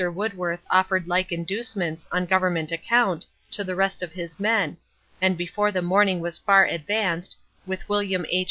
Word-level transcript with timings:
Woodworth 0.09 0.65
offered 0.71 1.07
like 1.07 1.31
inducements, 1.31 2.07
on 2.11 2.25
Government 2.25 2.71
account, 2.71 3.27
to 3.51 3.63
the 3.63 3.75
rest 3.75 4.01
of 4.01 4.13
his 4.13 4.39
men, 4.39 4.77
and 5.21 5.37
before 5.37 5.71
the 5.71 5.83
morning 5.83 6.21
was 6.21 6.39
far 6.39 6.65
advanced, 6.65 7.37
with 7.67 7.87
William 7.87 8.25
H. 8.27 8.39